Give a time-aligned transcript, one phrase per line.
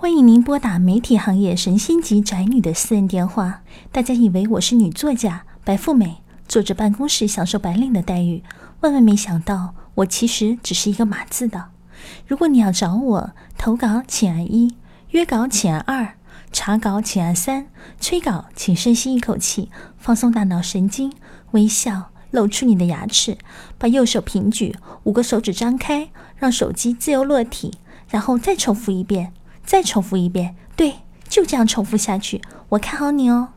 [0.00, 3.62] 欢迎您拨打媒体行业神仙级宅女的私人电话。
[3.90, 8.44] 大家以为我是女作家白富美，坐着办公室享受白领的待遇，
[8.82, 11.70] 万万没想到，我其实只是一个码字的。
[12.28, 14.68] 如果你要找我投稿，请按一；
[15.10, 16.14] 约稿请按二；
[16.52, 17.64] 查稿请按三；
[17.98, 19.68] 催稿请深吸一口气，
[19.98, 21.12] 放松大脑神经，
[21.50, 23.36] 微笑，露出你的牙齿，
[23.76, 27.78] 把右手平举，五个手指张开，让手机自由落体，
[28.08, 29.32] 然后再重复一遍。
[29.68, 32.40] 再重复一遍，对，就这样重复下去。
[32.70, 33.48] 我看好你哦。